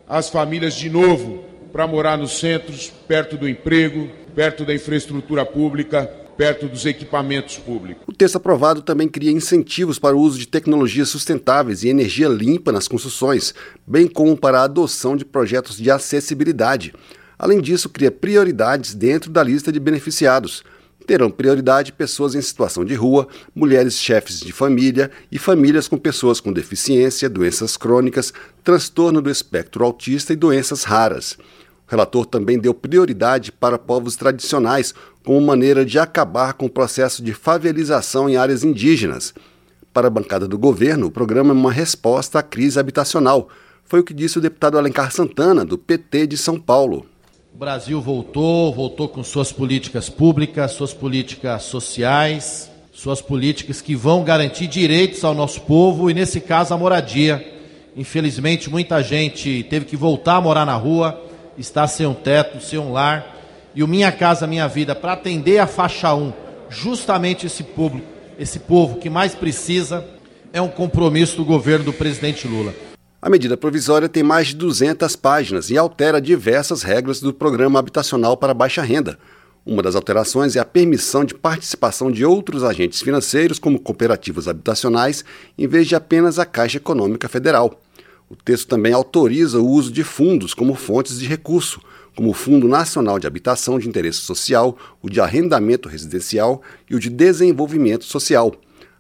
as 0.09 0.31
famílias 0.31 0.75
de 0.75 0.89
novo 0.89 1.45
para 1.71 1.87
morar 1.87 2.17
nos 2.17 2.39
centros, 2.39 2.91
perto 3.07 3.37
do 3.37 3.47
emprego, 3.47 4.09
perto 4.35 4.65
da 4.65 4.75
infraestrutura 4.75 5.45
pública, 5.45 6.11
perto 6.37 6.69
dos 6.69 6.85
equipamentos 6.85 7.57
públicos. 7.57 8.05
O 8.07 8.13
texto 8.13 8.37
aprovado 8.37 8.83
também 8.83 9.09
cria 9.09 9.31
incentivos 9.31 9.99
para 9.99 10.17
o 10.17 10.21
uso 10.21 10.39
de 10.39 10.47
tecnologias 10.47 11.09
sustentáveis 11.09 11.83
e 11.83 11.89
energia 11.89 12.29
limpa 12.29 12.71
nas 12.71 12.87
construções, 12.87 13.55
bem 13.87 14.07
como 14.07 14.37
para 14.37 14.61
a 14.61 14.65
adoção 14.65 15.17
de 15.17 15.25
projetos 15.25 15.77
de 15.77 15.91
acessibilidade. 15.91 16.93
Além 17.39 17.61
disso, 17.61 17.89
cria 17.89 18.11
prioridades 18.11 18.95
dentro 18.95 19.31
da 19.31 19.43
lista 19.43 19.71
de 19.71 19.81
beneficiados. 19.81 20.63
Terão 21.07 21.31
prioridade 21.31 21.93
pessoas 21.93 22.35
em 22.35 22.41
situação 22.41 22.85
de 22.85 22.95
rua, 22.95 23.29
mulheres 23.55 23.95
chefes 23.95 24.41
de 24.41 24.53
família 24.53 25.11
e 25.31 25.39
famílias 25.39 25.87
com 25.87 25.97
pessoas 25.97 26.41
com 26.41 26.53
deficiência, 26.53 27.29
doenças 27.29 27.77
crônicas, 27.77 28.33
transtorno 28.65 29.23
do 29.23 29.31
espectro 29.31 29.85
autista 29.85 30.33
e 30.33 30.37
doenças 30.37 30.83
raras. 30.83 31.39
O 31.87 31.91
relator 31.91 32.27
também 32.27 32.59
deu 32.59 32.75
prioridade 32.75 33.53
para 33.53 33.79
povos 33.79 34.17
tradicionais, 34.17 34.93
como 35.27 35.41
maneira 35.41 35.85
de 35.85 35.99
acabar 35.99 36.53
com 36.53 36.67
o 36.67 36.71
processo 36.71 37.21
de 37.21 37.35
favelização 37.35 38.31
em 38.31 38.37
áreas 38.37 38.63
indígenas. 38.63 39.35
Para 39.93 40.07
a 40.07 40.11
bancada 40.11 40.47
do 40.47 40.57
governo, 40.57 41.09
o 41.09 41.11
programa 41.11 41.51
é 41.51 41.53
uma 41.53 41.73
resposta 41.73 42.39
à 42.39 42.45
crise 42.45 42.79
habitacional. 42.79 43.49
Foi 43.85 43.99
o 43.99 44.05
que 44.05 44.15
disse 44.15 44.39
o 44.39 44.41
deputado 44.41 44.79
Alencar 44.79 45.11
Santana, 45.11 45.65
do 45.65 45.77
PT 45.77 46.29
de 46.29 46.37
São 46.37 46.61
Paulo. 46.61 47.05
O 47.53 47.59
Brasil 47.59 48.01
voltou, 48.01 48.73
voltou 48.73 49.09
com 49.09 49.25
suas 49.25 49.51
políticas 49.51 50.09
públicas, 50.09 50.71
suas 50.71 50.95
políticas 50.95 51.65
sociais, 51.65 52.71
suas 52.93 53.21
políticas 53.21 53.81
que 53.81 53.97
vão 53.97 54.23
garantir 54.23 54.69
direitos 54.69 55.25
ao 55.25 55.35
nosso 55.35 55.63
povo 55.63 56.09
e, 56.09 56.15
nesse 56.15 56.41
caso, 56.41 56.73
a 56.73 56.79
moradia. 56.79 57.45
Infelizmente, 57.97 58.71
muita 58.71 59.03
gente 59.03 59.67
teve 59.69 59.87
que 59.87 59.97
voltar 59.97 60.37
a 60.37 60.41
morar 60.41 60.65
na 60.65 60.77
rua 60.77 61.27
está 61.59 61.87
sem 61.87 62.07
um 62.07 62.15
teto, 62.15 62.61
sem 62.61 62.79
um 62.79 62.93
lar. 62.93 63.36
E 63.77 63.83
o 63.83 63.87
Minha 63.87 64.11
Casa 64.11 64.47
Minha 64.47 64.67
Vida, 64.67 64.95
para 64.95 65.13
atender 65.13 65.59
a 65.59 65.67
faixa 65.67 66.15
1, 66.15 66.33
justamente 66.71 67.45
esse 67.45 67.63
povo, 67.63 68.01
esse 68.39 68.59
povo 68.59 68.99
que 68.99 69.11
mais 69.11 69.35
precisa, 69.35 70.03
é 70.51 70.63
um 70.63 70.69
compromisso 70.69 71.37
do 71.37 71.45
governo 71.45 71.85
do 71.85 71.93
presidente 71.93 72.49
Lula. 72.49 72.75
A 73.21 73.29
medida 73.29 73.55
provisória 73.55 74.09
tem 74.09 74.23
mais 74.23 74.47
de 74.47 74.57
200 74.57 75.15
páginas 75.17 75.69
e 75.69 75.77
altera 75.77 76.23
diversas 76.23 76.83
regras 76.83 77.21
do 77.21 77.35
programa 77.35 77.79
habitacional 77.79 78.35
para 78.35 78.55
baixa 78.55 78.81
renda. 78.81 79.19
Uma 79.67 79.83
das 79.83 79.95
alterações 79.95 80.57
é 80.57 80.59
a 80.59 80.65
permissão 80.65 81.23
de 81.23 81.35
participação 81.35 82.11
de 82.11 82.25
outros 82.25 82.65
agentes 82.65 83.03
financeiros, 83.03 83.59
como 83.59 83.79
cooperativas 83.79 84.49
habitacionais, 84.49 85.23
em 85.59 85.69
vez 85.69 85.87
de 85.87 85.95
apenas 85.95 86.39
a 86.39 86.47
Caixa 86.47 86.79
Econômica 86.79 87.29
Federal. 87.29 87.79
O 88.31 88.35
texto 88.35 88.69
também 88.69 88.95
autoriza 88.95 89.61
o 89.61 89.69
uso 89.69 89.93
de 89.93 90.03
fundos 90.03 90.55
como 90.55 90.75
fontes 90.75 91.19
de 91.19 91.27
recurso, 91.27 91.79
como 92.17 92.31
o 92.31 92.35
Fundo 92.35 92.67
Nacional 92.67 93.19
de 93.19 93.27
Habitação 93.27 93.79
de 93.79 93.87
Interesse 93.87 94.21
Social, 94.21 94.77
o 95.03 95.11
de 95.11 95.21
Arrendamento 95.21 95.87
Residencial 95.87 96.63
e 96.91 96.97
o 96.97 96.99
de 96.99 97.11
Desenvolvimento 97.11 98.05
Social. 98.05 98.55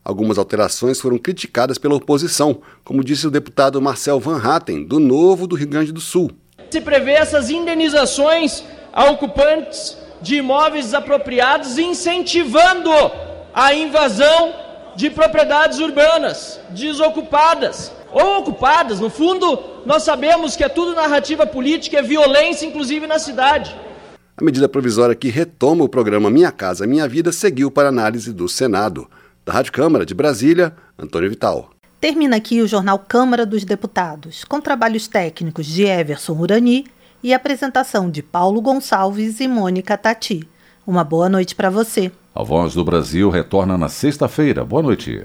Algumas 0.04 0.36
alterações 0.38 1.00
foram 1.00 1.18
criticadas 1.18 1.78
pela 1.78 1.96
oposição, 1.96 2.60
como 2.84 3.02
disse 3.02 3.26
o 3.26 3.30
deputado 3.30 3.80
Marcel 3.80 4.20
Van 4.20 4.38
Hatten, 4.38 4.84
do 4.84 5.00
Novo 5.00 5.46
do 5.46 5.56
Rio 5.56 5.66
Grande 5.66 5.92
do 5.92 6.00
Sul. 6.00 6.30
Se 6.70 6.80
prevê 6.80 7.12
essas 7.12 7.48
indenizações 7.48 8.62
a 8.92 9.06
ocupantes 9.10 9.96
de 10.20 10.36
imóveis 10.36 10.84
desapropriados, 10.84 11.78
incentivando 11.78 12.90
a 13.54 13.74
invasão 13.74 14.54
de 14.94 15.08
propriedades 15.10 15.78
urbanas 15.78 16.60
desocupadas 16.70 17.92
ou 18.12 18.38
ocupadas. 18.38 19.00
No 19.00 19.10
fundo, 19.10 19.58
nós 19.84 20.02
sabemos 20.02 20.56
que 20.56 20.64
é 20.64 20.68
tudo 20.68 20.94
narrativa 20.94 21.46
política, 21.46 21.98
é 21.98 22.02
violência, 22.02 22.66
inclusive 22.66 23.06
na 23.06 23.18
cidade. 23.18 23.74
A 24.36 24.44
medida 24.44 24.68
provisória 24.68 25.14
que 25.14 25.28
retoma 25.28 25.84
o 25.84 25.88
programa 25.88 26.28
Minha 26.28 26.52
Casa 26.52 26.86
Minha 26.86 27.08
Vida 27.08 27.32
seguiu 27.32 27.70
para 27.70 27.88
análise 27.88 28.32
do 28.32 28.48
Senado. 28.48 29.08
Da 29.44 29.52
Rádio 29.52 29.72
Câmara 29.72 30.04
de 30.04 30.12
Brasília, 30.12 30.74
Antônio 30.98 31.30
Vital. 31.30 31.70
Termina 32.00 32.36
aqui 32.36 32.60
o 32.60 32.66
jornal 32.66 32.98
Câmara 32.98 33.46
dos 33.46 33.64
Deputados, 33.64 34.44
com 34.44 34.60
trabalhos 34.60 35.08
técnicos 35.08 35.64
de 35.64 35.84
Everson 35.84 36.34
Urani 36.34 36.86
e 37.22 37.32
apresentação 37.32 38.10
de 38.10 38.22
Paulo 38.22 38.60
Gonçalves 38.60 39.40
e 39.40 39.48
Mônica 39.48 39.96
Tati. 39.96 40.46
Uma 40.86 41.02
boa 41.02 41.28
noite 41.28 41.54
para 41.54 41.70
você. 41.70 42.12
A 42.34 42.42
Voz 42.42 42.74
do 42.74 42.84
Brasil 42.84 43.30
retorna 43.30 43.78
na 43.78 43.88
sexta-feira. 43.88 44.64
Boa 44.64 44.82
noite. 44.82 45.24